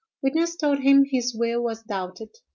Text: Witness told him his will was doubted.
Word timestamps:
Witness 0.23 0.55
told 0.55 0.79
him 0.79 1.05
his 1.05 1.35
will 1.35 1.61
was 1.61 1.83
doubted. 1.83 2.31